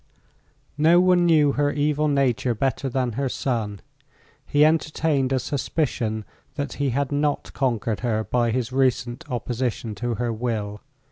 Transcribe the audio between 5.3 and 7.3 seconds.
a suspicion that he had